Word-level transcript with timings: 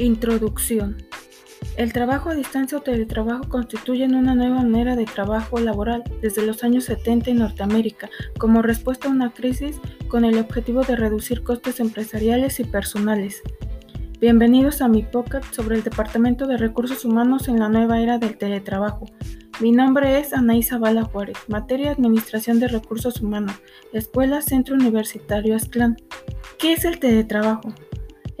Introducción. 0.00 0.96
El 1.76 1.92
trabajo 1.92 2.30
a 2.30 2.34
distancia 2.34 2.78
o 2.78 2.80
teletrabajo 2.80 3.50
constituyen 3.50 4.14
una 4.14 4.34
nueva 4.34 4.62
manera 4.62 4.96
de 4.96 5.04
trabajo 5.04 5.58
laboral 5.58 6.04
desde 6.22 6.46
los 6.46 6.64
años 6.64 6.84
70 6.84 7.30
en 7.30 7.40
Norteamérica 7.40 8.08
como 8.38 8.62
respuesta 8.62 9.08
a 9.08 9.10
una 9.10 9.34
crisis 9.34 9.78
con 10.08 10.24
el 10.24 10.38
objetivo 10.38 10.84
de 10.84 10.96
reducir 10.96 11.42
costes 11.42 11.80
empresariales 11.80 12.60
y 12.60 12.64
personales. 12.64 13.42
Bienvenidos 14.18 14.80
a 14.80 14.88
mi 14.88 15.02
podcast 15.02 15.52
sobre 15.52 15.76
el 15.76 15.82
Departamento 15.82 16.46
de 16.46 16.56
Recursos 16.56 17.04
Humanos 17.04 17.48
en 17.48 17.58
la 17.58 17.68
nueva 17.68 18.00
era 18.00 18.16
del 18.16 18.38
teletrabajo. 18.38 19.04
Mi 19.60 19.70
nombre 19.70 20.18
es 20.18 20.32
Anaísa 20.32 20.78
Bala 20.78 21.04
Juárez, 21.04 21.36
materia 21.48 21.92
Administración 21.92 22.58
de 22.58 22.68
Recursos 22.68 23.20
Humanos, 23.20 23.60
Escuela 23.92 24.40
Centro 24.40 24.76
Universitario 24.76 25.56
Aztlán. 25.56 25.98
¿Qué 26.58 26.72
es 26.72 26.86
el 26.86 26.98
teletrabajo? 26.98 27.74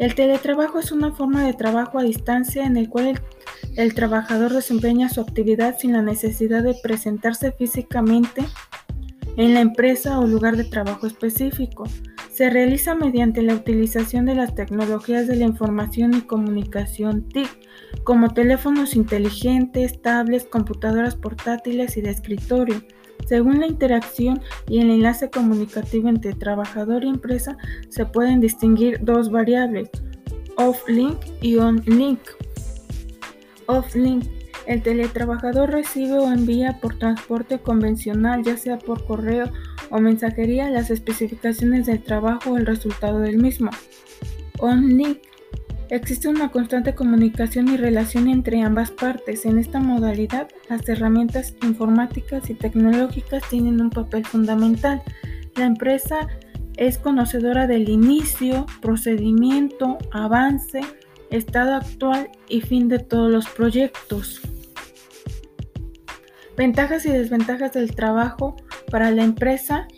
El 0.00 0.14
teletrabajo 0.14 0.78
es 0.78 0.92
una 0.92 1.12
forma 1.12 1.44
de 1.44 1.52
trabajo 1.52 1.98
a 1.98 2.02
distancia 2.02 2.64
en 2.64 2.78
el 2.78 2.88
cual 2.88 3.20
el, 3.76 3.94
trabajador 3.94 4.50
desempeña 4.50 5.10
su 5.10 5.20
actividad 5.20 5.78
sin 5.78 5.92
la 5.92 6.00
necesidad 6.00 6.62
de 6.62 6.74
presentarse 6.82 7.52
físicamente 7.52 8.42
en 9.36 9.52
la 9.52 9.60
empresa 9.60 10.18
o 10.18 10.26
lugar 10.26 10.56
de 10.56 10.64
trabajo 10.64 11.06
específico. 11.06 11.84
Se 12.32 12.48
realiza 12.48 12.94
mediante 12.94 13.42
la 13.42 13.54
utilización 13.54 14.24
de 14.24 14.36
las 14.36 14.54
tecnologías 14.54 15.26
de 15.26 15.36
la 15.36 15.44
información 15.44 16.14
y 16.14 16.22
comunicación 16.22 17.28
TIC, 17.28 17.50
como 18.02 18.32
teléfonos 18.32 18.96
inteligentes, 18.96 20.00
tablets, 20.00 20.46
computadoras 20.46 21.14
portátiles 21.14 21.98
y 21.98 22.00
de 22.00 22.08
escritorio. 22.08 22.82
Según 23.26 23.60
la 23.60 23.66
interacción 23.66 24.40
y 24.68 24.80
el 24.80 24.90
enlace 24.90 25.30
comunicativo 25.30 26.08
entre 26.08 26.32
trabajador 26.32 27.04
y 27.04 27.08
empresa, 27.08 27.56
se 27.88 28.06
pueden 28.06 28.40
distinguir 28.40 28.98
dos 29.02 29.30
variables, 29.30 29.88
off-link 30.56 31.18
y 31.40 31.56
on-link. 31.56 32.20
Off-link. 33.66 34.24
El 34.66 34.82
teletrabajador 34.82 35.70
recibe 35.70 36.18
o 36.18 36.30
envía 36.30 36.78
por 36.80 36.98
transporte 36.98 37.58
convencional, 37.58 38.42
ya 38.44 38.56
sea 38.56 38.78
por 38.78 39.04
correo 39.04 39.50
o 39.90 39.98
mensajería, 39.98 40.70
las 40.70 40.90
especificaciones 40.90 41.86
del 41.86 42.02
trabajo 42.02 42.50
o 42.50 42.56
el 42.56 42.66
resultado 42.66 43.20
del 43.20 43.38
mismo. 43.38 43.70
On-link 44.58 45.18
Existe 45.90 46.28
una 46.28 46.52
constante 46.52 46.94
comunicación 46.94 47.66
y 47.66 47.76
relación 47.76 48.28
entre 48.28 48.62
ambas 48.62 48.92
partes. 48.92 49.44
En 49.44 49.58
esta 49.58 49.80
modalidad, 49.80 50.48
las 50.68 50.88
herramientas 50.88 51.56
informáticas 51.64 52.48
y 52.48 52.54
tecnológicas 52.54 53.42
tienen 53.50 53.80
un 53.80 53.90
papel 53.90 54.24
fundamental. 54.24 55.02
La 55.56 55.64
empresa 55.64 56.28
es 56.76 56.96
conocedora 56.96 57.66
del 57.66 57.88
inicio, 57.88 58.66
procedimiento, 58.80 59.98
avance, 60.12 60.80
estado 61.30 61.74
actual 61.74 62.30
y 62.48 62.60
fin 62.60 62.88
de 62.88 63.00
todos 63.00 63.28
los 63.28 63.48
proyectos. 63.48 64.40
Ventajas 66.56 67.04
y 67.04 67.10
desventajas 67.10 67.72
del 67.72 67.96
trabajo 67.96 68.54
para 68.92 69.10
la 69.10 69.24
empresa 69.24 69.88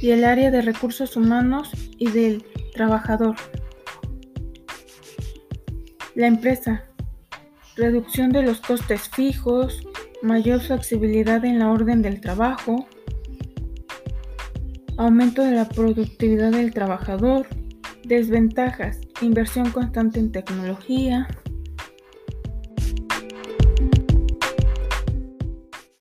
y 0.00 0.10
el 0.10 0.24
área 0.24 0.50
de 0.50 0.62
recursos 0.62 1.16
humanos 1.16 1.70
y 1.98 2.10
del 2.10 2.44
trabajador. 2.74 3.36
La 6.20 6.26
empresa. 6.26 6.84
Reducción 7.76 8.30
de 8.30 8.42
los 8.42 8.60
costes 8.60 9.08
fijos, 9.08 9.80
mayor 10.20 10.60
flexibilidad 10.60 11.42
en 11.46 11.58
la 11.58 11.70
orden 11.70 12.02
del 12.02 12.20
trabajo, 12.20 12.86
aumento 14.98 15.42
de 15.42 15.52
la 15.52 15.66
productividad 15.66 16.50
del 16.50 16.74
trabajador, 16.74 17.46
desventajas, 18.04 19.00
inversión 19.22 19.70
constante 19.70 20.20
en 20.20 20.30
tecnología, 20.30 21.26